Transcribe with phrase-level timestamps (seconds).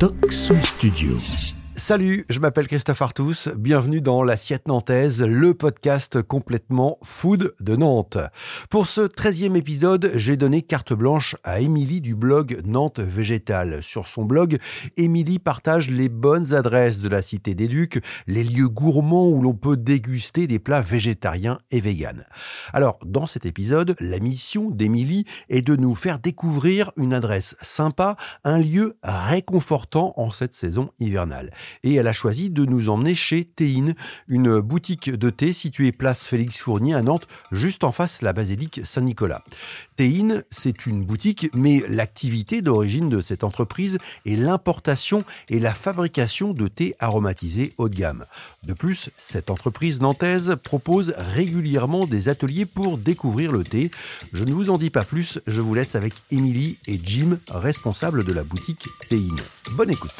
[0.00, 1.59] Toxon Studio.
[1.80, 8.18] Salut, je m'appelle Christophe Artus, bienvenue dans l'Assiette Nantaise, le podcast complètement food de Nantes.
[8.68, 13.82] Pour ce 13e épisode, j'ai donné carte blanche à Émilie du blog Nantes Végétal.
[13.82, 14.58] Sur son blog,
[14.98, 19.54] Émilie partage les bonnes adresses de la Cité des Ducs, les lieux gourmands où l'on
[19.54, 22.26] peut déguster des plats végétariens et véganes.
[22.74, 28.16] Alors, dans cet épisode, la mission d'Émilie est de nous faire découvrir une adresse sympa,
[28.44, 31.50] un lieu réconfortant en cette saison hivernale
[31.84, 33.94] et elle a choisi de nous emmener chez Théine,
[34.28, 38.32] une boutique de thé située place Félix Fournier à Nantes, juste en face de la
[38.32, 39.42] basilique Saint-Nicolas.
[39.96, 46.52] Théine, c'est une boutique, mais l'activité d'origine de cette entreprise est l'importation et la fabrication
[46.52, 48.24] de thé aromatisé haut de gamme.
[48.66, 53.90] De plus, cette entreprise nantaise propose régulièrement des ateliers pour découvrir le thé.
[54.32, 58.24] Je ne vous en dis pas plus, je vous laisse avec Émilie et Jim, responsables
[58.24, 59.36] de la boutique Théine.
[59.76, 60.14] Bonne écoute.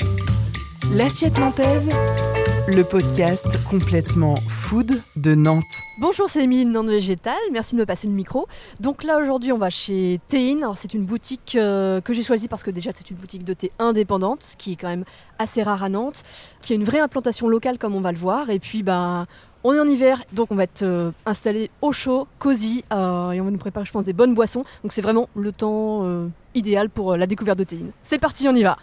[0.92, 1.88] L'assiette nantaise,
[2.66, 5.62] le podcast complètement food de Nantes.
[6.00, 7.38] Bonjour, c'est Émilie de Nantes Végétal.
[7.52, 8.48] Merci de me passer le micro.
[8.80, 10.66] Donc là, aujourd'hui, on va chez Théine.
[10.74, 13.70] C'est une boutique euh, que j'ai choisie parce que déjà, c'est une boutique de thé
[13.78, 15.04] indépendante, qui est quand même
[15.38, 16.24] assez rare à Nantes,
[16.60, 18.50] qui a une vraie implantation locale, comme on va le voir.
[18.50, 19.26] Et puis, ben.
[19.62, 23.42] On est en hiver, donc on va être euh, installé au chaud, cosy, euh, et
[23.42, 24.64] on va nous préparer, je pense, des bonnes boissons.
[24.82, 27.90] Donc c'est vraiment le temps idéal pour la découverte de Théine.
[28.02, 28.78] C'est parti, on y va.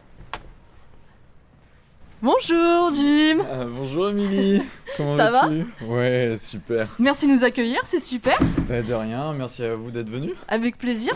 [2.21, 4.61] Bonjour Jim Ah, bonjour Émilie,
[4.97, 5.49] comment Ça va
[5.85, 6.87] Ouais, super.
[6.97, 8.37] Merci de nous accueillir, c'est super,
[8.67, 10.31] Pas de rien, merci à vous d'être venu.
[10.47, 11.13] avec plaisir.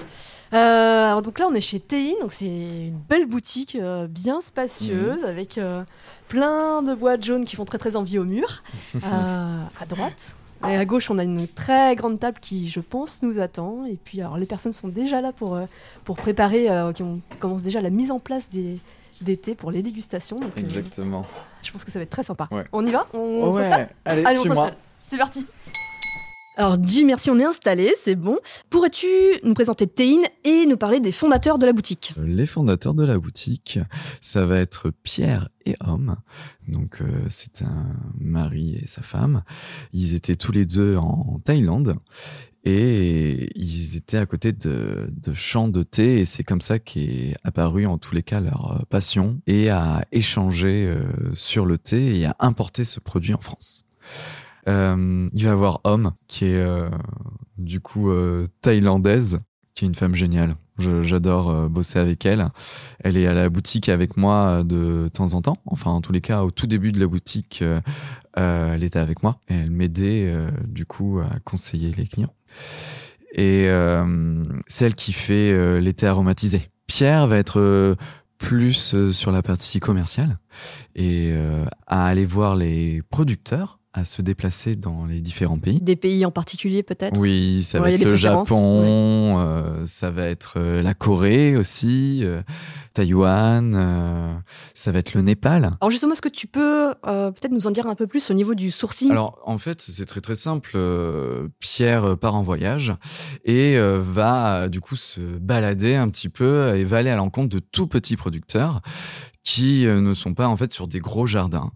[0.54, 4.42] Euh, alors donc là on est chez Théine, donc c'est une belle boutique euh, bien
[4.42, 5.84] spacieuse avec euh,
[6.28, 8.62] plein de boîtes jaunes qui font très très envie au mur.
[9.04, 10.36] Euh, à droite.
[10.70, 13.86] Et à gauche, on a une très grande table qui, je pense, nous attend.
[13.86, 15.66] Et puis, alors, les personnes sont déjà là pour, euh,
[16.06, 18.78] pour préparer, euh, qui ont, commencent déjà la mise en place des,
[19.24, 20.40] thés pour les dégustations.
[20.40, 21.26] Donc, euh, Exactement.
[21.64, 22.48] je pense que ça va être très sympa.
[22.52, 22.66] Ouais.
[22.72, 23.06] On y va?
[23.14, 23.90] On ouais, s'installe?
[24.06, 24.76] Allez, Allez, on s'installe.
[25.04, 25.46] C'est parti.
[26.58, 28.38] Alors, Jim, merci, on est installé, c'est bon.
[28.70, 29.08] Pourrais-tu
[29.44, 32.14] nous présenter Théine et nous parler des fondateurs de la boutique?
[32.18, 33.80] Les fondateurs de la boutique,
[34.20, 36.18] ça va être Pierre et Homme.
[36.68, 39.44] Donc, euh, c'est un mari et sa femme.
[39.94, 41.96] Ils étaient tous les deux en Thaïlande
[42.64, 47.36] et ils étaient à côté de, de champs de thé et c'est comme ça qu'est
[47.44, 52.20] apparu en tous les cas leur euh, passion et à échanger euh, sur le thé
[52.20, 53.86] et à importer ce produit en France.
[54.68, 56.90] Euh, il va y avoir Homme qui est euh,
[57.58, 59.40] du coup euh, thaïlandaise,
[59.74, 60.56] qui est une femme géniale.
[61.02, 62.48] J'adore euh, bosser avec elle.
[63.00, 65.58] Elle est à la boutique avec moi de temps en temps.
[65.66, 67.64] Enfin, en tous les cas, au tout début de la boutique,
[68.34, 70.34] elle était avec moi et elle m'aidait
[70.66, 72.34] du coup à conseiller les clients.
[73.34, 76.70] Et euh, c'est elle qui fait euh, les thés aromatisés.
[76.88, 77.96] Pierre va être euh,
[78.38, 80.40] plus sur la partie commerciale
[80.96, 81.32] et
[81.86, 85.82] à aller voir les producteurs, à se déplacer dans les différents pays.
[85.82, 90.28] Des pays en particulier, peut-être Oui, ça va Ouais, être le Japon, euh, ça va
[90.28, 92.42] être euh, la Corée aussi, euh,
[92.94, 94.34] Taïwan, euh,
[94.74, 95.76] ça va être le Népal.
[95.82, 98.56] Alors, justement, est-ce que tu peux peut-être nous en dire un peu plus au niveau
[98.56, 99.12] du sourcing?
[99.12, 100.78] Alors en fait, c'est très très simple.
[101.60, 102.94] Pierre part en voyage
[103.46, 107.60] et va du coup se balader un petit peu et va aller à l'encontre de
[107.60, 108.82] tout petits producteurs
[109.44, 111.72] qui euh, ne sont pas en fait sur des gros jardins.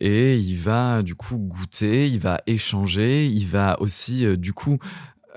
[0.00, 4.78] Et il va du coup goûter, il va échanger, il va aussi euh, du coup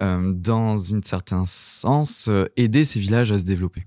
[0.02, 3.86] dans un certain sens euh, aider ces villages à se développer.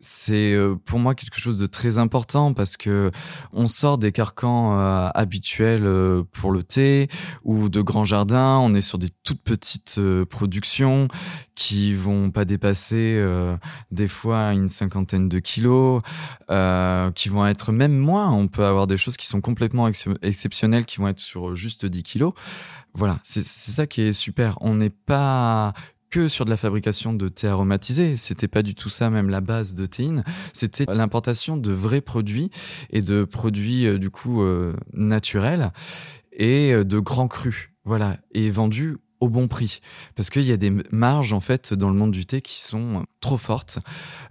[0.00, 3.10] C'est euh, pour moi quelque chose de très important parce que
[3.52, 7.08] on sort des carcans euh, habituels euh, pour le thé
[7.42, 8.58] ou de grands jardins.
[8.58, 11.08] On est sur des toutes petites euh, productions
[11.54, 13.56] qui vont pas dépasser euh,
[13.90, 16.02] des fois une cinquantaine de kilos,
[16.50, 18.30] euh, qui vont être même moins.
[18.30, 21.86] On peut avoir des choses qui sont complètement ex- exceptionnelles qui vont être sur juste
[21.86, 22.34] 10 kilos.
[22.96, 24.56] Voilà, c'est ça qui est super.
[24.62, 25.74] On n'est pas
[26.08, 28.16] que sur de la fabrication de thé aromatisé.
[28.16, 30.24] C'était pas du tout ça, même la base de théine.
[30.54, 32.50] C'était l'importation de vrais produits
[32.88, 35.72] et de produits, euh, du coup, euh, naturels
[36.32, 37.70] et euh, de grands crus.
[37.84, 38.18] Voilà.
[38.32, 39.80] Et vendus au bon prix.
[40.14, 43.04] Parce qu'il y a des marges, en fait, dans le monde du thé qui sont
[43.20, 43.78] trop fortes.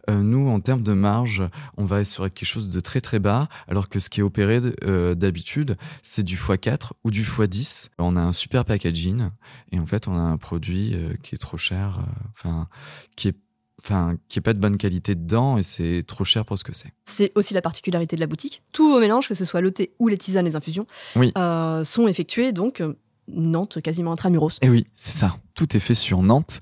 [0.09, 1.43] Euh, nous, en termes de marge,
[1.77, 4.59] on va sur quelque chose de très très bas, alors que ce qui est opéré
[4.83, 7.89] euh, d'habitude, c'est du x4 ou du x10.
[7.97, 9.29] On a un super packaging
[9.71, 12.67] et en fait, on a un produit euh, qui est trop cher, euh, enfin,
[13.15, 13.35] qui est
[13.83, 16.73] Enfin, qui est pas de bonne qualité dedans et c'est trop cher pour ce que
[16.73, 16.91] c'est.
[17.03, 18.63] C'est aussi la particularité de la boutique.
[18.71, 21.33] Tous vos mélanges, que ce soit le thé ou les tisanes, les infusions, Oui.
[21.37, 22.93] euh, sont effectués donc euh,
[23.27, 24.59] Nantes, quasiment intramuros.
[24.61, 25.37] Et oui, c'est ça.
[25.55, 26.59] Tout est fait sur Nantes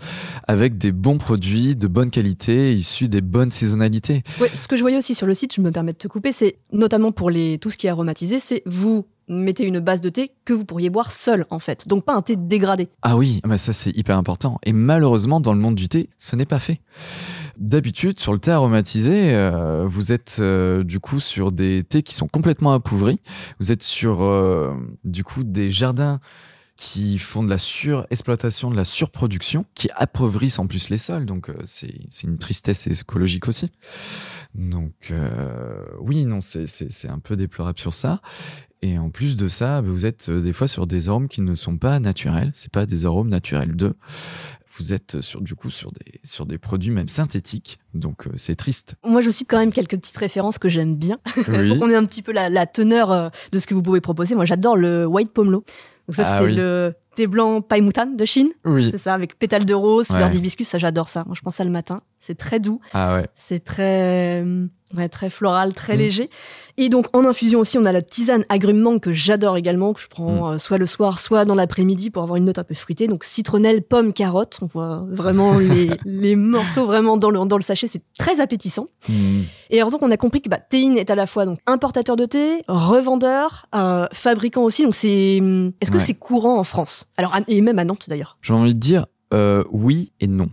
[0.48, 4.24] avec des bons produits de bonne qualité issus des bonnes saisonnalités.
[4.40, 6.32] Ouais, ce que je voyais aussi sur le site, je me permets de te couper,
[6.32, 10.10] c'est notamment pour les, tout ce qui est aromatisé, c'est vous mettez une base de
[10.10, 11.88] thé que vous pourriez boire seul en fait.
[11.88, 12.90] Donc pas un thé dégradé.
[13.02, 14.60] Ah oui, mais ça c'est hyper important.
[14.64, 16.82] Et malheureusement, dans le monde du thé, ce n'est pas fait.
[17.58, 22.16] D'habitude, sur le thé aromatisé, euh, vous êtes euh, du coup sur des thés qui
[22.16, 23.20] sont complètement appauvris.
[23.60, 24.74] Vous êtes sur euh,
[25.04, 26.20] du coup des jardins
[26.78, 31.28] qui font de la surexploitation, de la surproduction, qui appauvrissent en plus les sols.
[31.28, 33.72] Donc c'est une tristesse écologique aussi.
[34.56, 35.14] Donc
[36.00, 38.22] oui, non, c'est un peu déplorable sur ça.
[38.82, 41.78] Et en plus de ça, vous êtes des fois sur des arômes qui ne sont
[41.78, 42.52] pas naturels.
[42.56, 43.96] C'est pas des arômes naturels d'eux
[44.78, 47.80] vous êtes sur du coup sur des sur des produits même synthétiques.
[47.94, 48.96] Donc euh, c'est triste.
[49.04, 51.18] Moi je cite quand même quelques petites références que j'aime bien.
[51.34, 51.54] Pour qu'on
[51.90, 54.36] ait un petit peu la, teneur euh, de ce que vous pouvez proposer.
[54.36, 55.64] Moi j'adore le white pomelo.
[56.08, 58.50] Donc ça ah c'est le thé blanc paille moutane de Chine.
[58.66, 58.90] Oui.
[58.92, 60.68] c'est ça avec pétales de rose fleurs d'hibiscus.
[60.68, 61.24] Ça j'adore ça.
[61.26, 62.02] Moi je pense ça le matin.
[62.20, 62.80] C'est très doux.
[62.94, 63.28] Ah ouais.
[63.36, 64.44] C'est très
[65.10, 66.00] très floral, très mm.
[66.00, 66.30] léger.
[66.78, 70.08] Et donc en infusion aussi, on a la tisane agrumes que j'adore également, que je
[70.08, 70.54] prends mm.
[70.54, 73.08] euh, soit le soir, soit dans l'après-midi pour avoir une note un peu fruitée.
[73.08, 74.60] Donc citronnelle, pomme, carotte.
[74.62, 75.58] On voit vraiment
[76.06, 77.88] les, morceaux vraiment dans le, dans le sachet.
[77.88, 78.88] C'est très appétissant.
[79.10, 79.42] Mm.
[79.70, 82.16] Et alors donc on a compris que bah, Théine est à la fois donc importateur
[82.16, 84.84] de thé, revendeur, euh, fabricant aussi.
[84.84, 85.42] Donc c'est
[85.82, 87.08] est-ce que c'est courant en France?
[87.18, 88.38] Alors et même à Nantes d'ailleurs.
[88.42, 90.50] J'ai envie de dire euh, oui et non.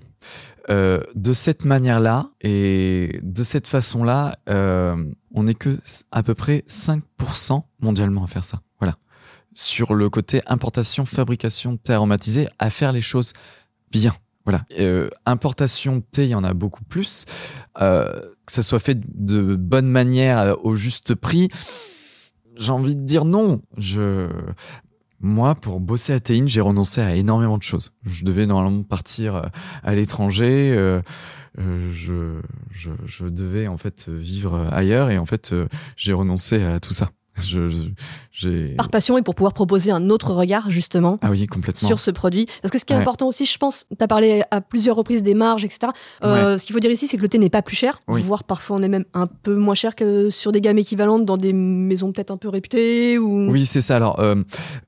[0.71, 5.81] Euh, de cette manière-là et de cette façon-là, euh, on n'est que
[6.13, 8.61] à peu près 5% mondialement à faire ça.
[8.79, 8.97] Voilà.
[9.53, 13.33] Sur le côté importation, fabrication de thé aromatisé, à faire les choses
[13.91, 14.15] bien.
[14.45, 14.65] Voilà.
[14.79, 17.25] Euh, importation de thé, il y en a beaucoup plus.
[17.77, 21.49] que ça soit fait de bonne manière, au juste prix.
[22.57, 23.61] J'ai envie de dire non.
[23.77, 24.29] Je
[25.21, 27.93] moi, pour bosser à Théine, j'ai renoncé à énormément de choses.
[28.05, 29.43] Je devais normalement partir euh,
[29.83, 30.73] à l'étranger.
[30.75, 31.03] Euh,
[31.59, 32.41] euh, je,
[32.71, 35.53] je, je, devais en fait vivre ailleurs et en fait
[35.97, 37.11] j'ai renoncé à tout ça.
[37.43, 41.87] Je, Par passion et pour pouvoir proposer un autre regard, justement, ah oui, complètement.
[41.89, 42.47] sur ce produit.
[42.63, 45.23] Parce que ce qui est important aussi, je pense, tu as parlé à plusieurs reprises
[45.23, 45.93] des marges, etc.
[46.23, 48.45] Euh, ce qu'il faut dire ici, c'est que le thé n'est pas plus cher, voire
[48.45, 51.53] parfois on est même un peu moins cher que sur des gammes équivalentes dans des
[51.53, 53.19] maisons peut-être un peu réputées.
[53.19, 53.51] Ou...
[53.51, 53.97] Oui, c'est ça.
[53.97, 54.37] Alors, euh,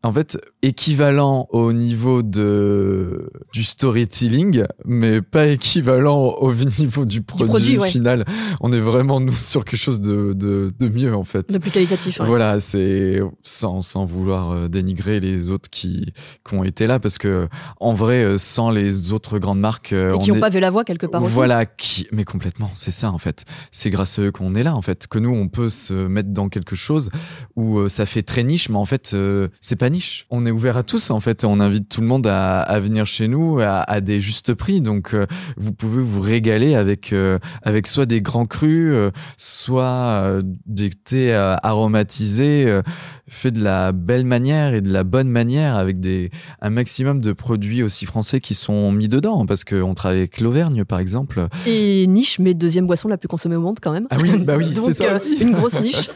[0.02, 7.80] en fait, équivalent au niveau de, du storytelling, mais pas équivalent au niveau du produit,
[7.82, 8.24] final.
[8.60, 11.52] On est vraiment, nous, sur quelque chose de, de, de mieux, en fait.
[11.52, 12.20] De plus qualitatif.
[12.20, 16.12] Voilà, c'est sans, sans vouloir euh, dénigrer les autres qui,
[16.46, 17.48] qui ont été là, parce que
[17.80, 20.84] en vrai, euh, sans les autres grandes marques, euh, qui n'ont pas vu la voix
[20.84, 21.32] quelque part aussi.
[21.32, 23.44] Voilà, qui, mais complètement, c'est ça en fait.
[23.70, 26.30] C'est grâce à eux qu'on est là en fait, que nous on peut se mettre
[26.30, 27.10] dans quelque chose
[27.56, 29.16] où ça fait très niche, mais en fait
[29.60, 30.26] c'est pas niche.
[30.30, 31.44] On est ouvert à tous en fait.
[31.44, 34.80] On invite tout le monde à, à venir chez nous à, à, des justes prix,
[34.80, 35.14] donc
[35.56, 37.14] vous pouvez vous régaler avec
[37.62, 38.94] avec soit des grands crus,
[39.36, 42.82] soit des thés aromatiques euh,
[43.28, 46.30] fait de la belle manière et de la bonne manière avec des,
[46.60, 50.84] un maximum de produits aussi français qui sont mis dedans parce qu'on travaille avec l'Auvergne
[50.84, 51.46] par exemple.
[51.66, 54.06] Et niche, mais deuxième boisson la plus consommée au monde quand même.
[54.10, 55.36] Ah oui, bah oui, c'est ça euh, aussi.
[55.40, 56.10] Une grosse niche.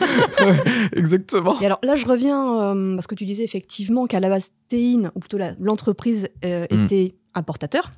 [0.92, 1.60] exactement.
[1.60, 5.10] Et alors là, je reviens euh, parce que tu disais effectivement qu'à la base, Théine,
[5.14, 6.64] ou plutôt l'entreprise mm.
[6.70, 7.90] était importateur,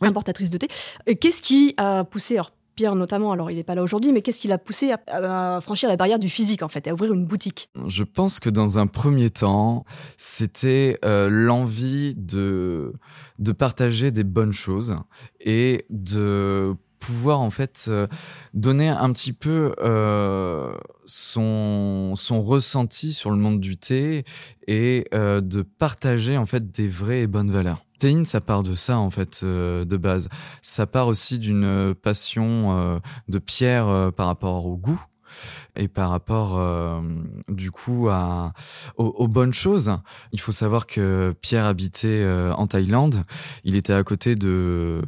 [0.00, 0.68] importatrice de thé.
[1.20, 4.40] Qu'est-ce qui a poussé, alors Pierre notamment, alors il n'est pas là aujourd'hui, mais qu'est-ce
[4.40, 7.70] qui l'a poussé à, franchir la barrière du physique en fait, à ouvrir une boutique?
[7.86, 9.84] Je pense que dans un premier temps,
[10.16, 12.94] c'était euh, l'envie de,
[13.38, 14.96] de partager des bonnes choses
[15.40, 18.06] et de pouvoir en fait euh,
[18.54, 20.72] donner un petit peu euh,
[21.04, 24.24] son, son ressenti sur le monde du thé
[24.68, 27.84] et de partager en fait des vraies et bonnes valeurs
[28.24, 30.28] ça part de ça en fait euh, de base.
[30.60, 35.00] Ça part aussi d'une passion euh, de Pierre euh, par rapport au goût
[35.76, 37.00] et par rapport euh,
[37.48, 38.52] du coup à,
[38.96, 39.96] aux, bonnes choses.
[40.32, 43.22] Il faut savoir que Pierre habitait euh, en Thaïlande,
[43.64, 45.02] il était à côté de,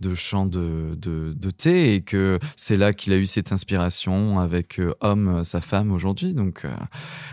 [0.00, 4.78] de champs de, de, thé et que c'est là qu'il a eu cette inspiration avec
[4.78, 6.34] euh, homme, sa femme aujourd'hui.
[6.34, 6.66] Donc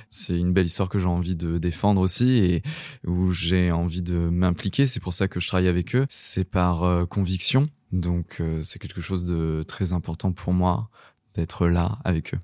[0.09, 2.63] c'est une belle histoire que j'ai envie de défendre aussi et
[3.05, 4.87] où j'ai envie de m'impliquer.
[4.87, 6.05] C'est pour ça que je travaille avec eux.
[6.09, 7.69] C'est par conviction.
[7.91, 10.89] Donc c'est quelque chose de très important pour moi
[11.33, 12.39] d'être là avec eux.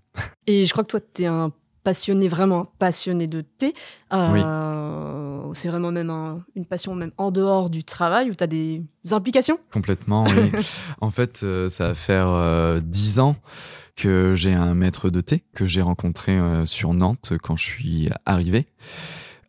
[0.46, 1.52] Et je crois que toi, tu es un
[1.88, 3.74] passionné, vraiment passionné de thé.
[4.12, 8.84] Euh, C'est vraiment même une passion même en dehors du travail où tu as des
[9.12, 9.58] implications?
[9.72, 10.52] Complètement, oui.
[11.02, 13.38] en fait, euh, ça va faire euh, dix ans
[13.96, 18.10] que j'ai un maître de thé que j'ai rencontré euh, sur Nantes quand je suis
[18.26, 18.68] arrivé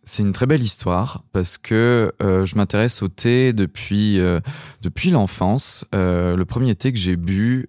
[0.09, 4.41] c'est une très belle histoire parce que euh, je m'intéresse au thé depuis euh,
[4.81, 5.85] depuis l'enfance.
[5.95, 7.69] Euh, le premier thé que j'ai bu,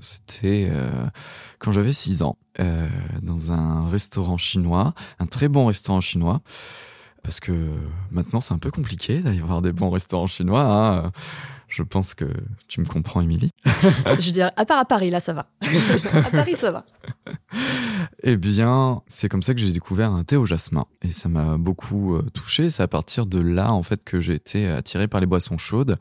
[0.00, 0.70] c'était
[1.58, 2.38] quand j'avais 6 ans,
[3.22, 6.40] dans un restaurant chinois, un très bon restaurant chinois.
[7.22, 7.52] Parce que
[8.12, 10.62] maintenant c'est un peu compliqué d'avoir des bons restaurants chinois.
[10.62, 11.10] Hein.
[11.68, 12.24] Je pense que
[12.68, 13.50] tu me comprends, Émilie.
[14.20, 15.48] Je dirais, à part à Paris, là, ça va.
[16.14, 16.84] à Paris, ça va.
[18.22, 20.86] Eh bien, c'est comme ça que j'ai découvert un thé au jasmin.
[21.02, 22.70] Et ça m'a beaucoup euh, touché.
[22.70, 25.98] C'est à partir de là, en fait, que j'ai été attiré par les boissons chaudes.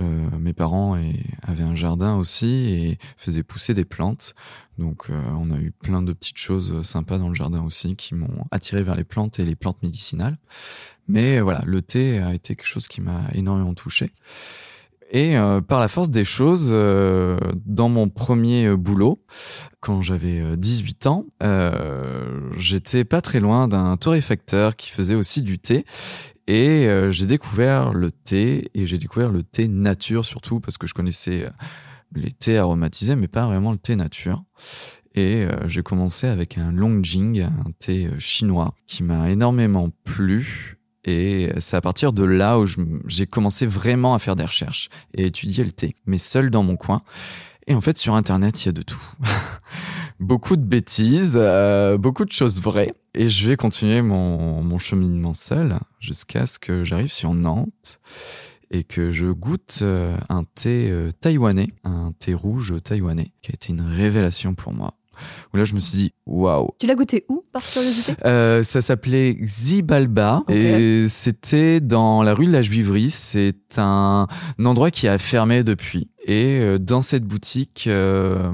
[0.00, 4.34] Euh, mes parents et- avaient un jardin aussi et faisaient pousser des plantes.
[4.78, 8.14] Donc, euh, on a eu plein de petites choses sympas dans le jardin aussi qui
[8.14, 10.36] m'ont attiré vers les plantes et les plantes médicinales.
[11.08, 14.12] Mais voilà, le thé a été quelque chose qui m'a énormément touché.
[15.10, 19.22] Et euh, par la force des choses, euh, dans mon premier euh, boulot,
[19.80, 21.26] quand j'avais euh, 18 ans,
[22.56, 25.84] j'étais pas très loin d'un torréfacteur qui faisait aussi du thé.
[26.48, 30.94] Et j'ai découvert le thé, et j'ai découvert le thé nature surtout, parce que je
[30.94, 31.50] connaissais
[32.14, 34.44] les thés aromatisés, mais pas vraiment le thé nature.
[35.16, 40.75] Et j'ai commencé avec un Longjing, un thé chinois, qui m'a énormément plu.
[41.06, 42.66] Et c'est à partir de là où
[43.06, 46.76] j'ai commencé vraiment à faire des recherches et étudier le thé, mais seul dans mon
[46.76, 47.02] coin.
[47.68, 49.00] Et en fait, sur Internet, il y a de tout.
[50.20, 52.92] beaucoup de bêtises, euh, beaucoup de choses vraies.
[53.14, 58.00] Et je vais continuer mon, mon cheminement seul jusqu'à ce que j'arrive sur Nantes
[58.70, 63.54] et que je goûte euh, un thé euh, taïwanais, un thé rouge taïwanais, qui a
[63.54, 64.94] été une révélation pour moi.
[65.52, 68.14] Où là, je me suis dit, waouh, Tu l'as goûté où, par curiosité?
[68.24, 70.54] Euh, ça s'appelait Xibalba Ok.
[70.54, 73.10] et c'était dans la rue de la Juiverie.
[73.10, 74.26] C'est un,
[74.58, 76.10] un endroit qui a fermé depuis.
[76.24, 78.52] Et euh, dans cette boutique, euh,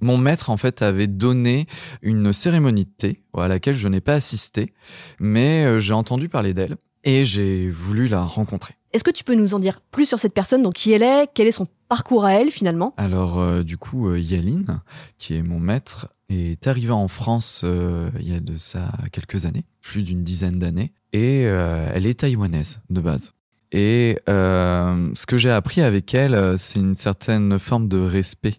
[0.00, 1.66] mon maître en fait avait donné
[2.02, 4.72] une cérémonie de thé à laquelle je n'ai pas assisté,
[5.20, 6.76] mais j'ai entendu parler d'elle
[7.06, 8.74] et j'ai voulu la rencontrer.
[8.92, 10.62] Est-ce que tu peux nous en dire plus sur cette personne?
[10.62, 11.28] Donc, qui elle est?
[11.32, 12.92] Quel est son parcours à elle, finalement?
[12.96, 14.80] Alors euh, du coup, euh, Yaline,
[15.16, 19.46] qui est mon maître, est arrivée en France euh, il y a de ça quelques
[19.46, 23.32] années, plus d'une dizaine d'années, et elle est taïwanaise de base.
[23.72, 28.56] Et ce que j'ai appris avec elle, c'est une certaine forme de respect,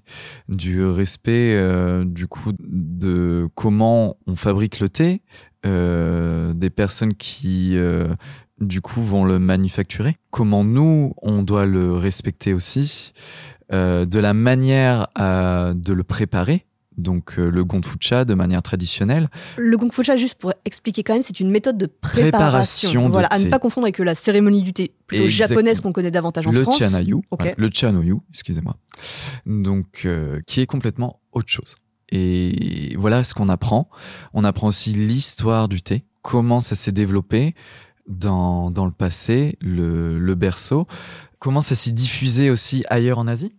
[0.50, 1.56] du respect
[2.06, 5.22] du coup de comment on fabrique le thé,
[5.66, 8.08] euh, des personnes qui euh,
[8.60, 13.14] du coup vont le manufacturer, comment nous on doit le respecter aussi,
[13.74, 16.66] euh, de la manière de le préparer.
[16.98, 21.22] Donc le gonfucha de manière traditionnelle, Le Gong Fu Cha, juste pour expliquer quand même,
[21.22, 22.90] c'est une méthode de préparation.
[22.90, 25.60] Préparation de voilà, à ne pas confondre avec la cérémonie du thé plutôt Exactement.
[25.60, 26.80] japonaise qu'on connaît davantage en le France.
[26.80, 27.22] chanayu,
[27.58, 28.78] le chanoyu, excusez-moi.
[29.46, 30.08] Donc
[30.48, 31.76] qui est complètement autre chose.
[32.10, 33.90] Et voilà ce qu'on apprend.
[34.34, 37.54] On apprend aussi l'histoire du thé, comment ça s'est développé
[38.08, 40.88] dans, dans le passé, le, le berceau,
[41.40, 43.54] comment ça s'est diffusé aussi ailleurs en Asie.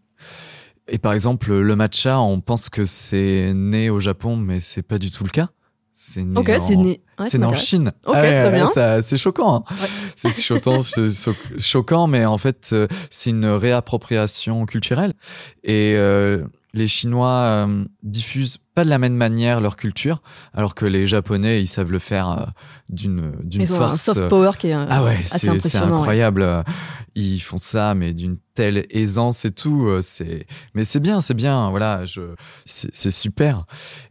[0.88, 4.98] Et par exemple, le matcha, on pense que c'est né au Japon, mais c'est pas
[4.98, 5.50] du tout le cas.
[5.92, 7.02] C'est né Ok, en- c'est né.
[7.18, 7.54] Ouais, né en.
[7.54, 7.92] Chine.
[8.06, 9.56] Ok, Ah ouais, ouais, C'est choquant.
[9.68, 9.74] hein.
[10.16, 15.12] C'est choquant, c'est so- choquant, mais en fait, euh, c'est une réappropriation culturelle.
[15.64, 20.22] Et euh, les Chinois euh, diffusent pas de la même manière leur culture,
[20.54, 22.44] alors que les Japonais, ils savent le faire euh,
[22.90, 24.02] d'une d'une Ils ont un force.
[24.02, 26.06] soft euh, power qui est euh, ah ouais, assez c'est c'est impressionnant.
[26.06, 26.62] ouais.
[27.20, 29.86] Ils font ça, mais d'une telle aisance et tout.
[29.88, 31.68] euh, C'est, mais c'est bien, c'est bien.
[31.70, 32.20] Voilà, je,
[32.64, 33.64] c'est super.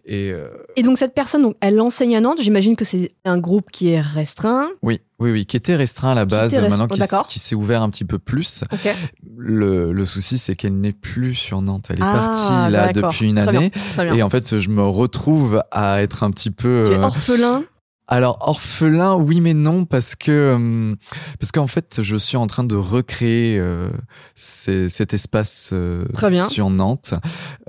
[0.05, 2.39] Et euh, Et donc cette personne, donc, elle enseigne à Nantes.
[2.41, 4.67] J'imagine que c'est un groupe qui est restreint.
[4.81, 7.39] oui, oui, oui, qui était restreint à la Qui base, était maintenant restreint, qui, qui
[7.39, 8.63] s'est ouvert un petit peu plus.
[9.37, 11.85] Le, le souci, c'est qu'elle n'est plus sur Nantes.
[11.89, 13.69] Elle est Ah, partie là depuis une Très année.
[13.69, 14.15] bien, très bien.
[14.15, 16.83] Et en fait, je me retrouve à être un petit peu.
[16.85, 17.63] Tu es euh, orphelin.
[18.07, 20.95] Alors orphelin, oui mais non parce que hum,
[21.39, 23.89] parce qu'en fait je suis en train de recréer euh,
[24.35, 26.47] ces- cet espace euh, Très bien.
[26.47, 27.15] sur Nantes.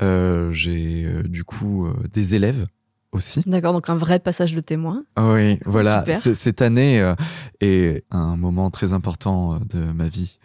[0.01, 2.67] Euh, J'ai euh, du coup euh, des élèves
[3.11, 3.43] aussi.
[3.47, 5.03] D'accord, donc un vrai passage de témoin.
[5.19, 6.05] Oui, voilà.
[6.13, 7.15] Cette année euh,
[7.61, 10.39] est un moment très important euh, de ma vie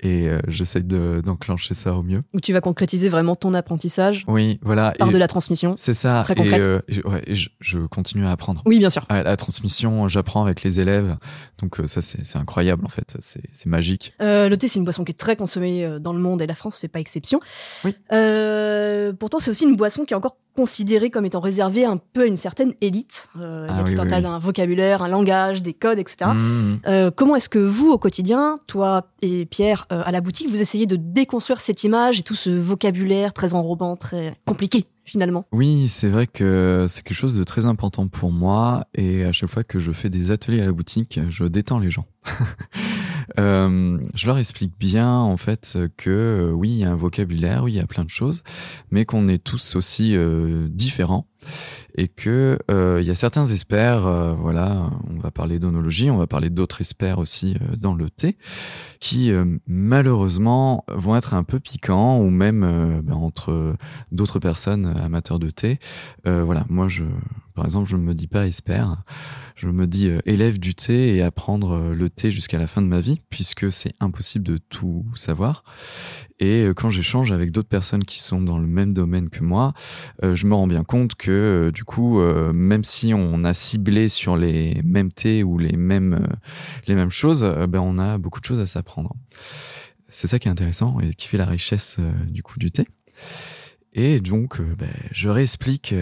[0.00, 2.22] et euh, j'essaie de- d'enclencher ça au mieux.
[2.34, 4.94] Où tu vas concrétiser vraiment ton apprentissage Oui, voilà.
[4.98, 5.74] par Et de la transmission.
[5.76, 6.22] C'est ça.
[6.24, 6.66] Très et, concrète.
[6.66, 8.62] euh, et je- ouais, et je, je continue à apprendre.
[8.66, 9.06] Oui, bien sûr.
[9.10, 11.16] Ouais, la transmission, j'apprends avec les élèves.
[11.60, 13.16] Donc euh, ça, c'est incroyable en fait.
[13.20, 14.14] C'est magique.
[14.22, 16.46] Euh, le thé, c'est une boisson qui est très consommée euh, dans le monde et
[16.46, 17.40] la France fait pas exception.
[17.84, 17.94] Oui.
[18.12, 22.22] Euh, pourtant, c'est aussi une boisson qui est encore considéré comme étant réservé un peu
[22.22, 23.28] à une certaine élite.
[23.38, 26.00] Euh, il y a Ah tout un oui, tas d'un vocabulaire, un langage, des codes,
[26.00, 26.32] etc.
[26.34, 26.80] Mhm.
[26.88, 30.60] Euh, comment est-ce que vous, au quotidien, toi et Pierre, euh, à la boutique, vous
[30.60, 35.44] essayez de déconstruire cette image et tout ce vocabulaire très enrobant, très compliqué, finalement?
[35.52, 39.50] Oui, c'est vrai que c'est quelque chose de très important pour moi et à chaque
[39.50, 42.06] fois que je fais des ateliers à la boutique, je détends les gens.
[43.38, 47.64] Euh, je leur explique bien en fait que euh, oui, il y a un vocabulaire,
[47.64, 48.42] oui, il y a plein de choses,
[48.90, 51.26] mais qu'on est tous aussi euh, différents
[51.94, 56.16] et que euh, il y a certains experts, euh, voilà, on va parler d'onologie, on
[56.16, 58.36] va parler d'autres experts aussi euh, dans le thé,
[59.00, 63.76] qui euh, malheureusement vont être un peu piquants ou même euh, ben, entre
[64.12, 65.78] d'autres personnes amateurs de thé.
[66.26, 67.04] Euh, voilà, moi je,
[67.54, 69.02] par exemple, je ne me dis pas expert,
[69.56, 72.80] je me dis euh, élève du thé et apprendre euh, le thé jusqu'à la fin
[72.80, 75.64] de ma vie, puisque c'est impossible de tout savoir.
[76.38, 79.74] Et euh, quand j'échange avec d'autres personnes qui sont dans le même domaine que moi,
[80.22, 83.54] euh, je me rends bien compte que euh, du coup, euh, même si on a
[83.54, 86.34] ciblé sur les mêmes thés ou les mêmes euh,
[86.86, 89.14] les mêmes choses, ben on a beaucoup de choses à s'apprendre.
[90.08, 92.86] C'est ça qui est intéressant et qui fait la richesse du coup du thé.
[93.92, 95.94] Et donc, ben, je réexplique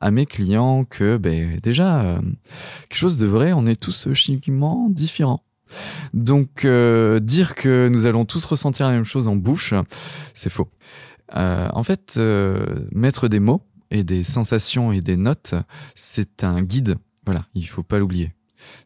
[0.00, 2.20] à mes clients que ben, déjà,
[2.88, 5.40] quelque chose de vrai, on est tous chimiquement différents.
[6.12, 9.74] Donc, dire que nous allons tous ressentir la même chose en bouche,
[10.34, 10.68] c'est faux.
[11.32, 12.18] En fait,
[12.92, 13.62] mettre des mots
[13.94, 15.54] et des sensations et des notes,
[15.94, 16.96] c'est un guide.
[17.24, 18.32] Voilà, il faut pas l'oublier.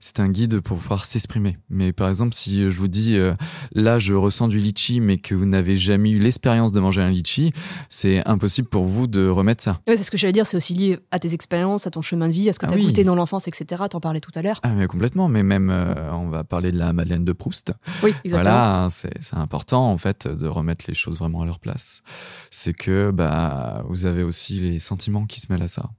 [0.00, 1.58] C'est un guide pour pouvoir s'exprimer.
[1.70, 3.35] Mais par exemple, si je vous dis euh,
[3.73, 7.11] là, je ressens du litchi, mais que vous n'avez jamais eu l'expérience de manger un
[7.11, 7.52] litchi,
[7.88, 9.80] c'est impossible pour vous de remettre ça.
[9.87, 12.32] C'est ce que j'allais dire, c'est aussi lié à tes expériences, à ton chemin de
[12.32, 12.87] vie, à ce que Ah tu as oui.
[12.87, 13.85] goûté dans l'enfance, etc.
[13.90, 14.61] T'en parlais tout à l'heure.
[14.62, 15.28] Ah mais complètement.
[15.28, 17.73] Mais même, euh, on va parler de la Madeleine de Proust.
[18.02, 18.52] Oui, exactement.
[18.54, 22.02] Voilà, c'est c'est important en fait de remettre les choses vraiment à leur place.
[22.50, 25.90] C'est que bah vous avez aussi les sentiments qui se mêlent à ça.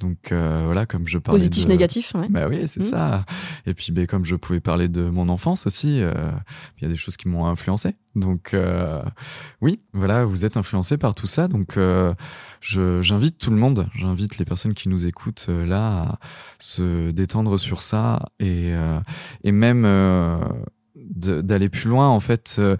[0.00, 1.70] Donc euh, voilà, comme je parlais Positif, de...
[1.70, 2.28] négatif, ouais.
[2.28, 2.86] Bah oui, c'est Mhm.
[2.86, 3.24] ça.
[3.66, 6.12] Et puis, ben, comme je pouvais parler de mon enfance aussi, euh,
[6.78, 7.94] il y a des choses qui m'ont influencé.
[8.16, 9.02] Donc, euh,
[9.60, 11.48] oui, voilà, vous êtes influencé par tout ça.
[11.48, 12.12] Donc, euh,
[12.60, 16.18] je- j'invite tout le monde, j'invite les personnes qui nous écoutent euh, là à
[16.58, 18.98] se détendre sur ça et, euh,
[19.44, 20.38] et même euh,
[20.96, 22.56] d'aller plus loin, en fait.
[22.58, 22.76] euh,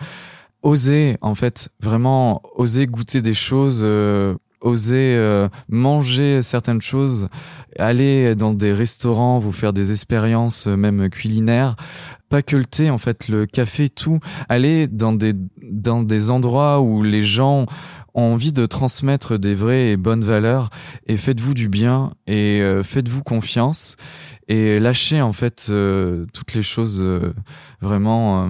[0.62, 3.80] oser, en fait, vraiment oser goûter des choses.
[3.84, 7.28] euh, oser euh, manger certaines choses
[7.78, 11.76] aller dans des restaurants, vous faire des expériences euh, même culinaires,
[12.28, 16.80] pas que le thé en fait, le café, tout, aller dans des dans des endroits
[16.80, 17.66] où les gens
[18.14, 20.70] envie de transmettre des vraies et bonnes valeurs
[21.06, 23.96] et faites-vous du bien et euh, faites-vous confiance
[24.46, 27.32] et lâchez en fait euh, toutes les choses euh,
[27.80, 28.48] vraiment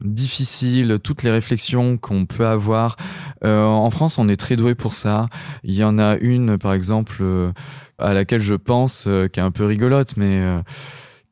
[0.00, 2.96] difficiles, toutes les réflexions qu'on peut avoir.
[3.42, 5.28] En France, on est très doué pour ça.
[5.62, 7.22] Il y en a une, par exemple,
[7.98, 10.42] à laquelle je pense, qui est un peu rigolote, mais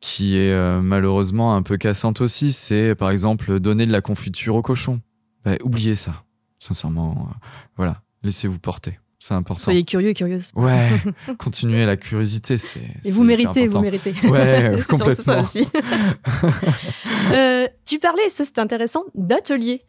[0.00, 2.52] qui est malheureusement un peu cassante aussi.
[2.52, 5.00] C'est, par exemple, donner de la confiture au cochon.
[5.44, 6.22] Bah, oubliez ça,
[6.62, 7.28] sincèrement.
[7.30, 7.34] euh,
[7.76, 8.98] voilà, laissez-vous porter.
[9.18, 9.62] C'est important.
[9.62, 10.50] Soyez curieux et curieuse.
[10.56, 10.88] Ouais,
[11.38, 12.80] continuez la curiosité, c'est.
[12.80, 14.12] Et c'est vous méritez, vous méritez.
[14.24, 15.42] Ouais, C'est sûr, c'est ça complètement.
[15.42, 15.68] aussi.
[17.34, 19.82] Euh, tu parlais, ça c'était intéressant, d'atelier.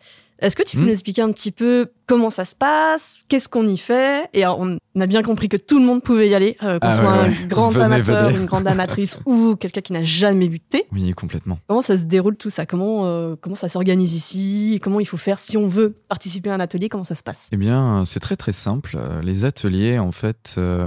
[0.43, 0.85] Est-ce que tu peux Hmm.
[0.87, 4.29] nous expliquer un petit peu comment ça se passe, qu'est-ce qu'on y fait?
[4.33, 6.87] Et alors, on a bien compris que tout le monde pouvait y aller, euh, qu'on
[6.87, 8.39] Ah soit ouais, un grand Venez, amateur, venez.
[8.39, 10.85] une grande amatrice ou quelqu'un qui n'a jamais bu de thé.
[10.91, 11.57] Oui, complètement.
[11.67, 12.65] Comment ça se déroule tout ça?
[12.65, 14.79] Comment, euh, comment ça s'organise ici?
[14.83, 16.89] Comment il faut faire si on veut participer à un atelier?
[16.89, 17.49] Comment ça se passe?
[17.53, 18.97] Eh bien, c'est très très simple.
[18.99, 20.85] Euh, Les ateliers, en fait, euh,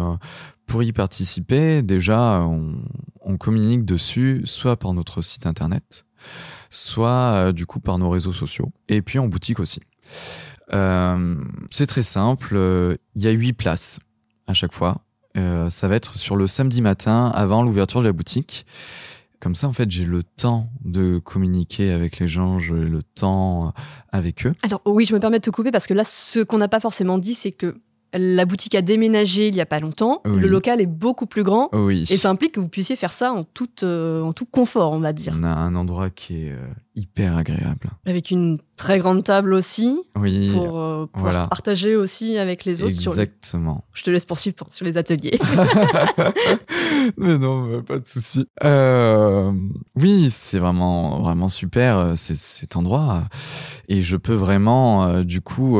[0.66, 2.75] pour y participer, déjà, on,
[3.23, 6.05] on communique dessus, soit par notre site internet,
[6.71, 9.81] soit euh, du coup par nos réseaux sociaux, et puis en boutique aussi.
[10.73, 11.37] Euh,
[11.71, 12.55] c'est très simple.
[12.57, 14.01] euh, Il y a huit places
[14.47, 15.03] à chaque fois.
[15.69, 18.65] Ça va être sur le samedi matin avant l'ouverture de la boutique.
[19.39, 23.75] Comme ça, en fait, j'ai le temps de communiquer avec les gens, j'ai le temps
[24.12, 24.55] avec eux.
[24.62, 26.81] Alors oui, je me permets de te couper parce que là, ce qu'on n'a pas
[26.81, 27.77] forcément dit, c'est que
[28.14, 30.23] la boutique a déménagé il y a pas longtemps.
[30.25, 30.40] Oui.
[30.40, 31.69] Le local est beaucoup plus grand.
[31.73, 32.05] Oui.
[32.11, 35.01] Et ça implique que vous puissiez faire ça en tout, euh, en tout confort, on
[35.01, 35.35] va dire.
[35.38, 36.57] On a un endroit qui est euh,
[36.95, 37.90] hyper agréable.
[38.07, 41.47] Avec une très grande table aussi, Oui, pour euh, voilà.
[41.49, 42.95] partager aussi avec les autres.
[42.95, 43.85] Sur exactement.
[43.92, 45.38] Je te laisse poursuivre pour- sur les ateliers.
[47.19, 48.47] Mais non, pas de souci.
[49.97, 53.25] Oui, c'est vraiment vraiment super cet endroit
[53.88, 55.79] et je peux vraiment du coup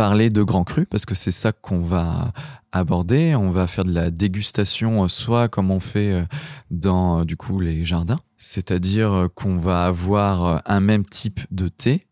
[0.00, 2.32] parler de grands crus parce que c'est ça qu'on va
[2.72, 3.34] aborder.
[3.34, 6.22] On va faire de la dégustation, euh, soit comme on fait euh,
[6.70, 12.06] dans euh, du coup les jardins, c'est-à-dire qu'on va avoir un même type de thé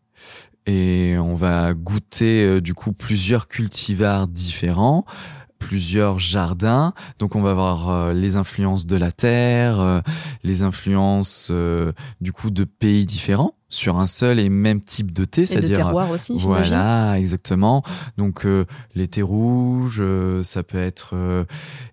[0.67, 5.03] et on va goûter du coup plusieurs cultivars différents
[5.57, 6.93] plusieurs jardins.
[7.17, 10.03] Donc on va avoir les influences de la terre,
[10.43, 11.51] les influences
[12.21, 16.09] du coup de pays différents sur un seul et même type de thé, c'est-à-dire terroir
[16.09, 17.83] aussi, voilà, exactement.
[18.17, 21.45] Donc euh, les thés rouges, euh, ça peut être euh,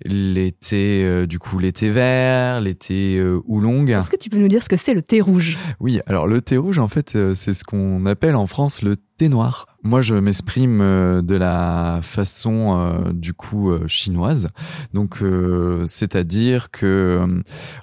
[0.04, 3.86] les thés euh, du coup les thés verts, les thés euh, oolong.
[3.88, 5.56] Est-ce que tu peux nous dire ce que c'est le thé rouge?
[5.78, 8.96] Oui, alors le thé rouge en fait euh, c'est ce qu'on appelle en France le
[8.96, 9.66] thé noir.
[9.86, 14.48] Moi je m'exprime euh, de la façon euh, du coup euh, chinoise.
[14.92, 15.22] Donc
[15.86, 17.42] c'est-à-dire que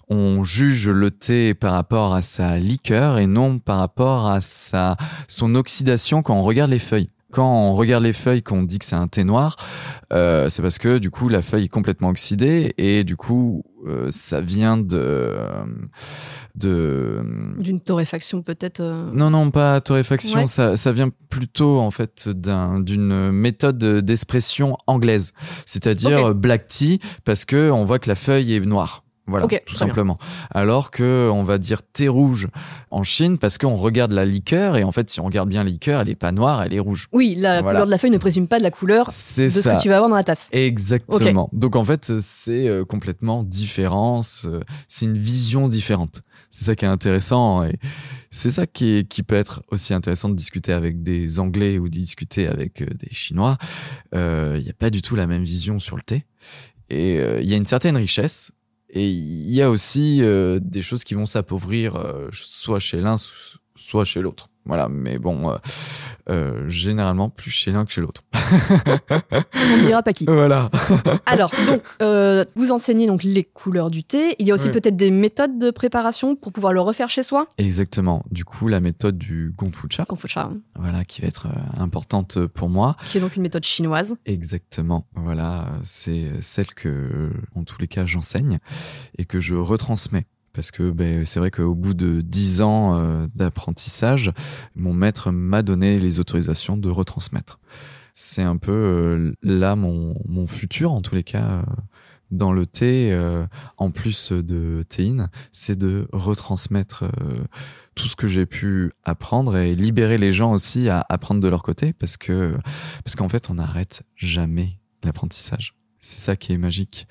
[0.10, 5.56] on juge le thé par rapport à sa liqueur et non par rapport à son
[5.56, 7.10] oxydation quand on regarde les feuilles.
[7.34, 9.56] Quand on regarde les feuilles, qu'on dit que c'est un thé noir,
[10.14, 14.08] euh, c'est parce que du coup la feuille est complètement oxydée et du coup euh,
[14.12, 15.66] ça vient de euh,
[16.56, 17.22] de
[17.58, 20.48] D'une torréfaction peut-être euh, non non pas torréfaction, Ouais.
[20.48, 25.34] ça ça vient plutôt en fait d'un d'une méthode d'expression anglaise,
[25.66, 29.03] c'est-à-dire black tea parce que on voit que la feuille est noire.
[29.26, 29.80] Voilà, Ok, tout bien.
[29.80, 30.18] simplement.
[30.52, 32.50] Alors que on va dire thé rouge
[32.92, 35.70] en Chine parce qu'on regarde la liqueur et en fait si on regarde bien la
[35.70, 37.08] liqueur, elle est pas noire, elle est rouge.
[37.14, 37.70] Oui, la Voilà.
[37.80, 39.96] couleur de la feuille ne présume pas de la couleur de ce que tu vas
[39.96, 40.50] avoir dans la tasse.
[40.52, 41.50] Exactement.
[41.54, 44.22] Donc en fait, c'est euh, complètement différent.
[44.24, 46.22] C'est une vision différente.
[46.50, 47.78] C'est ça qui est intéressant et
[48.30, 51.86] c'est ça qui, est, qui peut être aussi intéressant de discuter avec des Anglais ou
[51.86, 53.58] de discuter avec euh, des Chinois.
[54.14, 56.26] Euh, Il n'y a pas du tout la même vision sur le thé
[56.90, 58.52] et euh, il y a une certaine richesse.
[58.96, 63.16] Et il y a aussi euh, des choses qui vont s'appauvrir, euh, soit chez l'un,
[63.76, 64.50] soit chez l'autre.
[64.66, 65.58] Voilà, mais bon, euh,
[66.30, 68.24] euh, généralement plus chez l'un que chez l'autre.
[68.34, 70.24] On ne dira pas qui.
[70.26, 70.72] Voilà.
[71.26, 74.36] Alors, donc, euh, vous enseignez donc les couleurs du thé.
[74.40, 77.48] Il y a aussi peut-être des méthodes de préparation pour pouvoir le refaire chez soi?
[77.58, 78.24] Exactement.
[78.32, 82.96] Du coup, la méthode du Gongfu-cha, Konfucha, hein, voilà, qui va être importante pour moi.
[83.08, 84.16] qui est donc une méthode chinoise.
[84.26, 85.08] Exactement.
[85.16, 88.60] Voilà, c'est celle que, en tous les cas, j'enseigne
[89.18, 90.26] et que je retransmets.
[90.54, 94.32] Parce que ben, c'est vrai qu'au bout de dix ans euh, d'apprentissage,
[94.76, 97.60] mon maître m'a donné les autorisations de retransmettre.
[98.14, 101.64] C'est un peu euh, là mon, mon futur, en tous les cas, euh,
[102.30, 103.16] dans le thé,
[103.78, 107.04] en plus de théine, c'est de retransmettre
[107.94, 111.62] tout ce que j'ai pu apprendre et libérer les gens aussi à apprendre de leur
[111.62, 112.58] côté parce que
[113.06, 115.76] parce qu'en fait on n'arrête jamais l'apprentissage.
[116.06, 117.08] C'est ça qui est magique.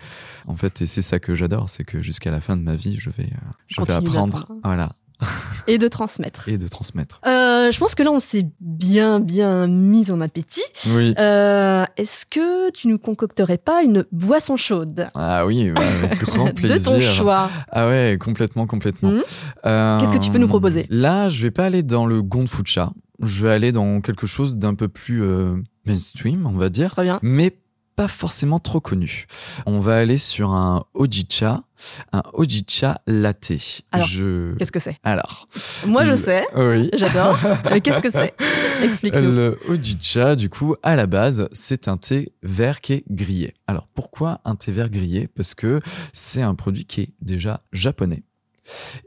[0.46, 2.98] En fait, et c'est ça que j'adore, c'est que jusqu'à la fin de ma vie,
[3.00, 3.36] je vais, euh,
[3.68, 4.92] je vais apprendre, voilà,
[5.66, 6.46] Et de transmettre.
[6.46, 7.20] et de transmettre.
[7.26, 10.60] Euh, je pense que là, on s'est bien, bien mis en appétit.
[10.94, 11.14] Oui.
[11.18, 15.06] Euh, Est-ce que tu nous concocterais pas une boisson chaude?
[15.14, 16.78] Ah oui, bah, avec grand plaisir.
[16.78, 19.14] de ton choix Ah ouais, complètement, complètement.
[19.64, 20.84] Euh, Qu'est-ce que tu peux nous proposer?
[20.90, 22.92] Là, je vais pas aller dans le gonfucha.
[23.22, 25.22] Je vais aller dans quelque chose d'un peu plus
[25.86, 27.18] mainstream, on va dire, Très bien.
[27.22, 27.56] mais
[28.02, 29.26] pas forcément trop connu.
[29.64, 31.62] On va aller sur un ojicha,
[32.12, 33.52] un ojicha latte.
[33.92, 34.54] Alors, je...
[34.56, 34.96] Qu'est-ce que c'est?
[35.04, 35.46] Alors,
[35.86, 36.44] Moi, je le- sais.
[36.56, 36.90] oui.
[36.96, 37.38] J'adore.
[37.70, 38.34] Mais qu'est-ce que c'est?
[38.82, 39.20] Explique-nous.
[39.20, 43.54] Le ojicha, du coup, à la base, c'est un thé vert qui est grillé.
[43.68, 45.28] Alors, pourquoi un thé vert grillé?
[45.28, 45.80] Parce que
[46.12, 48.24] c'est un produit qui est déjà japonais.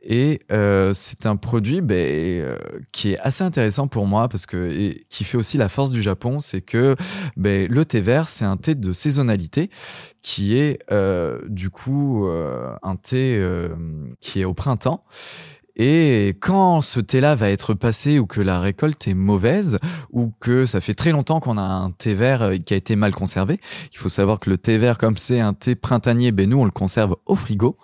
[0.03, 2.57] Et euh, c'est un produit ben, euh,
[2.91, 6.01] qui est assez intéressant pour moi parce que et qui fait aussi la force du
[6.01, 6.95] Japon, c'est que
[7.37, 9.69] ben, le thé vert, c'est un thé de saisonnalité
[10.21, 13.41] qui est euh, du coup un thé
[14.19, 15.03] qui est au printemps.
[15.75, 19.79] Et quand ce thé-là va être passé ou que la récolte est mauvaise
[20.11, 22.95] ou que ça fait très longtemps qu'on a un thé vert euh, qui a été
[22.95, 23.59] mal conservé,
[23.91, 26.65] il faut savoir que le thé vert, comme c'est un thé printanier, ben nous on
[26.65, 27.77] le conserve au frigo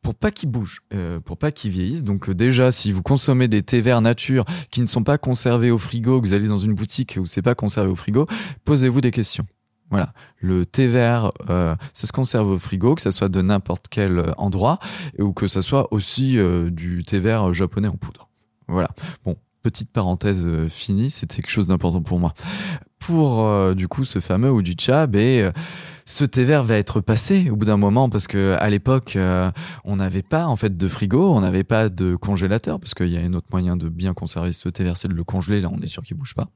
[0.00, 2.02] pour pas qu'il bouge, euh, pour pas qu'il vieillisse.
[2.02, 5.70] Donc euh, déjà, si vous consommez des thés verts nature qui ne sont pas conservés
[5.70, 8.26] au frigo, que vous allez dans une boutique où c'est pas conservé au frigo,
[8.64, 9.46] posez-vous des questions.
[9.90, 13.86] Voilà, le thé vert, euh, ça se conserve au frigo, que ça soit de n'importe
[13.90, 14.78] quel euh, endroit,
[15.18, 18.28] ou que ça soit aussi euh, du thé vert japonais en poudre.
[18.66, 18.88] Voilà.
[19.24, 22.34] Bon, petite parenthèse finie, c'était quelque chose d'important pour moi.
[22.98, 25.52] Pour du coup ce fameux ujicha, ben,
[26.06, 29.18] ce thé vert va être passé au bout d'un moment parce que à l'époque
[29.84, 33.18] on n'avait pas en fait de frigo, on n'avait pas de congélateur parce qu'il y
[33.18, 35.60] a un autre moyen de bien conserver ce thé vert, c'est de le congeler.
[35.60, 36.48] Là, on est sûr qu'il bouge pas.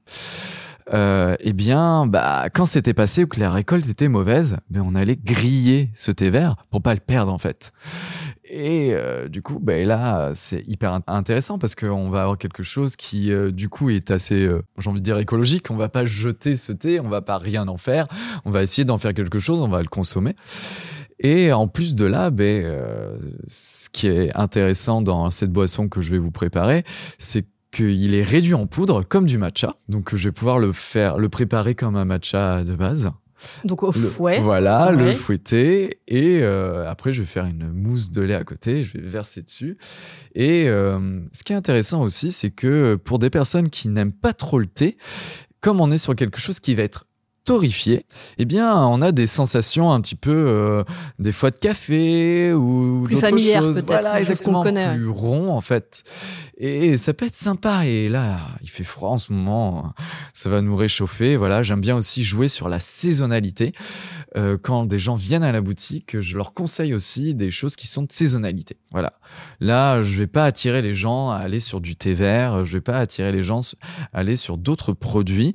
[0.92, 4.94] Euh, eh bien, bah, quand c'était passé ou que la récolte était mauvaise, ben, on
[4.94, 7.72] allait griller ce thé vert pour pas le perdre en fait.
[8.50, 12.62] Et euh, du coup, ben là, c'est hyper int- intéressant parce qu'on va avoir quelque
[12.62, 15.70] chose qui, euh, du coup, est assez, euh, j'ai envie de dire, écologique.
[15.70, 18.06] On va pas jeter ce thé, on va pas rien en faire.
[18.46, 20.34] On va essayer d'en faire quelque chose, on va le consommer.
[21.20, 22.64] Et en plus de là, ben,
[23.46, 26.84] ce qui est intéressant dans cette boisson que je vais vous préparer,
[27.18, 29.76] c'est qu'il est réduit en poudre comme du matcha.
[29.88, 33.10] Donc je vais pouvoir le faire, le préparer comme un matcha de base.
[33.64, 34.40] Donc au Le- fouet.
[34.40, 36.00] Voilà, le fouetter.
[36.08, 38.82] Et euh, après, je vais faire une mousse de lait à côté.
[38.82, 39.76] Je vais verser dessus.
[40.34, 44.32] Et euh, ce qui est intéressant aussi, c'est que pour des personnes qui n'aiment pas
[44.32, 44.96] trop le thé,
[45.60, 47.04] comme on est sur quelque chose qui va être
[47.48, 48.04] torréfié,
[48.36, 50.84] eh bien, on a des sensations un petit peu, euh,
[51.18, 53.76] des fois de café ou Plus choses.
[53.76, 56.04] peut-être, Voilà, exactement, connaît, plus rond en fait.
[56.58, 57.86] Et ça peut être sympa.
[57.86, 59.94] Et là, il fait froid en ce moment,
[60.34, 61.36] ça va nous réchauffer.
[61.36, 63.72] Voilà, j'aime bien aussi jouer sur la saisonnalité.
[64.36, 67.86] Euh, quand des gens viennent à la boutique, je leur conseille aussi des choses qui
[67.86, 68.76] sont de saisonnalité.
[68.90, 69.12] Voilà.
[69.60, 72.64] Là, je vais pas attirer les gens à aller sur du thé vert.
[72.64, 73.60] Je vais pas attirer les gens
[74.12, 75.54] à aller sur d'autres produits.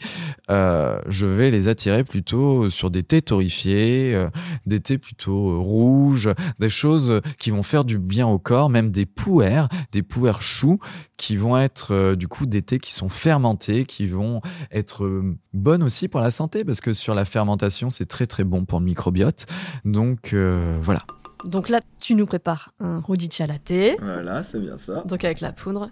[0.49, 4.29] Euh, je vais les attirer plutôt sur des thés torréfiés, euh,
[4.65, 8.91] des thés plutôt euh, rouges, des choses qui vont faire du bien au corps, même
[8.91, 10.79] des pouères, des pouères choux
[11.17, 14.41] qui vont être euh, du coup des thés qui sont fermentés, qui vont
[14.71, 18.43] être euh, bonnes aussi pour la santé parce que sur la fermentation, c'est très très
[18.43, 19.45] bon pour le microbiote.
[19.85, 21.03] Donc euh, voilà.
[21.45, 23.97] Donc là, tu nous prépares un Rudicha latte.
[24.01, 25.03] Voilà, c'est bien ça.
[25.05, 25.89] Donc avec la poudre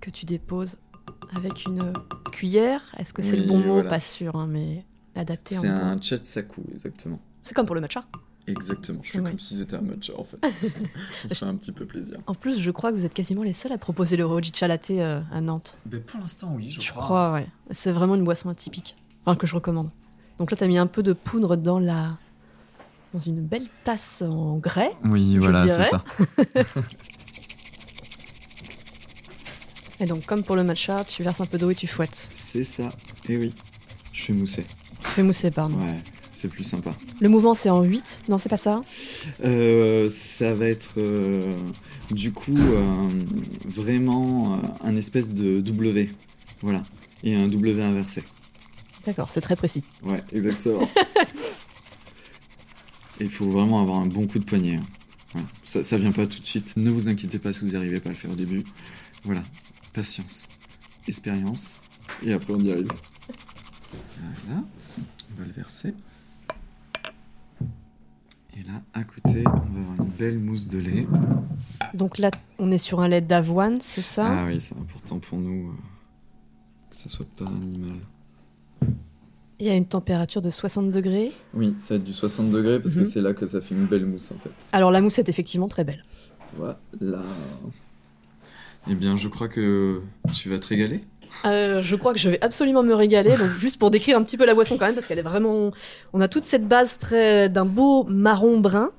[0.00, 0.78] que tu déposes
[1.36, 1.92] avec une
[2.32, 2.80] cuillère.
[2.96, 3.74] Est-ce que c'est le bon mot?
[3.74, 3.88] voilà.
[3.90, 4.84] Pas sûr, hein, mais
[5.16, 7.20] adapté en C'est un chatsaku, exactement.
[7.42, 8.04] C'est comme pour le matcha.
[8.46, 9.00] Exactement.
[9.02, 9.30] Je fais Ouais.
[9.30, 10.38] comme si c'était un matcha en fait.
[11.24, 12.16] On fait un petit peu plaisir.
[12.26, 14.90] En plus, je crois que vous êtes quasiment les seuls à proposer le Rudicha latte
[14.90, 15.76] euh, à Nantes.
[15.90, 17.46] Mais pour l'instant, oui, je, Je crois, ouais.
[17.72, 18.96] C'est vraiment une boisson atypique.
[19.26, 19.90] Enfin, que je recommande.
[20.38, 22.16] Donc là, tu as mis un peu de poudre dans la
[23.14, 24.90] dans une belle tasse en grès.
[25.04, 26.04] Oui, je voilà, c'est ça.
[30.00, 32.28] Et donc, comme pour le matcha, tu verses un peu d'eau et tu fouettes.
[32.34, 32.88] C'est ça.
[33.28, 33.52] Et oui,
[34.12, 34.64] je fais mousser.
[35.00, 35.76] Fais mousser, pardon.
[35.78, 35.96] Ouais,
[36.36, 36.92] c'est plus sympa.
[37.20, 38.80] Le mouvement, c'est en 8 Non, c'est pas ça?
[39.44, 41.56] Euh, ça va être euh,
[42.12, 43.08] du coup euh,
[43.66, 46.10] vraiment un espèce de W.
[46.62, 46.82] Voilà.
[47.24, 48.22] Et un W inversé.
[49.04, 49.82] D'accord, c'est très précis.
[50.04, 50.88] Ouais, exactement.
[53.20, 54.76] Il faut vraiment avoir un bon coup de poignet.
[55.34, 55.40] hein.
[55.64, 56.76] Ça, ça vient pas tout de suite.
[56.76, 58.62] Ne vous inquiétez pas si vous n'arrivez pas à le faire au début.
[59.24, 59.42] Voilà.
[60.02, 60.48] Patience.
[61.08, 61.80] Expérience.
[62.24, 62.86] Et après on y arrive.
[64.44, 64.62] Voilà.
[65.32, 65.92] On va le verser.
[68.56, 71.04] Et là, à côté, on va avoir une belle mousse de lait.
[71.94, 72.30] Donc là,
[72.60, 74.26] on est sur un lait d'avoine, c'est ça?
[74.42, 75.74] Ah oui, c'est important pour nous euh,
[76.90, 77.96] que ça soit pas animal.
[79.58, 81.32] Il y a une température de 60 degrés?
[81.54, 83.02] Oui, ça va être du 60 degrés parce Mhm.
[83.02, 84.50] que c'est là que ça fait une belle mousse en fait.
[84.70, 86.04] Alors la mousse est effectivement très belle.
[86.56, 86.78] Voilà.
[88.90, 90.00] Eh bien, je crois que
[90.34, 91.00] tu vas te régaler.
[91.44, 93.30] Euh, je crois que je vais absolument me régaler.
[93.36, 95.70] Donc juste pour décrire un petit peu la boisson quand même, parce qu'elle est vraiment.
[96.12, 98.90] On a toute cette base très d'un beau marron brun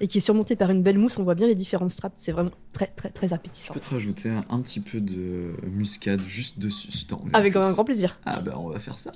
[0.00, 1.16] et qui est surmontée par une belle mousse.
[1.18, 2.14] On voit bien les différentes strates.
[2.16, 3.72] C'est vraiment très très très Je appétissant.
[3.74, 7.84] peux te rajouter un, un petit peu de muscade juste dessus si Avec un grand
[7.84, 8.18] plaisir.
[8.26, 9.12] Ah bah on va faire ça.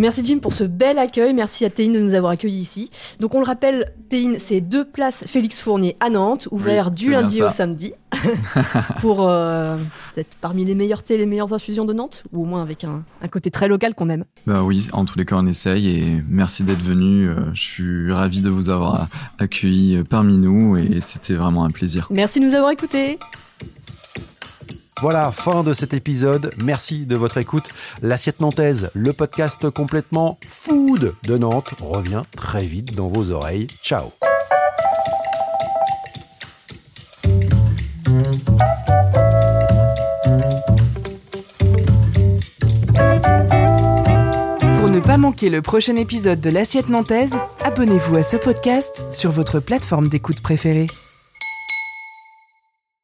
[0.00, 1.34] Merci Jim pour ce bel accueil.
[1.34, 2.90] Merci à Théine de nous avoir accueillis ici.
[3.20, 7.10] Donc on le rappelle, Théine, c'est deux places Félix Fournier à Nantes, ouvert Oui, du
[7.10, 7.92] lundi au samedi.
[9.00, 9.76] pour euh,
[10.14, 13.04] peut-être parmi les meilleurs thés, les meilleures infusions de Nantes, ou au moins avec un,
[13.20, 14.24] un côté très local qu'on aime.
[14.46, 17.28] Bah oui, en tous les cas on essaye et merci d'être venu.
[17.28, 19.06] Euh, Je suis ravi de vous avoir
[19.38, 22.06] accueilli parmi nous et c'était vraiment un plaisir.
[22.10, 23.18] Merci de nous avoir écoutés.
[25.00, 26.52] Voilà, fin de cet épisode.
[26.62, 27.68] Merci de votre écoute.
[28.02, 33.66] L'assiette nantaise, le podcast complètement food de Nantes, revient très vite dans vos oreilles.
[33.82, 34.12] Ciao
[44.80, 49.30] Pour ne pas manquer le prochain épisode de l'Assiette Nantaise, abonnez-vous à ce podcast sur
[49.30, 50.88] votre plateforme d'écoute préférée.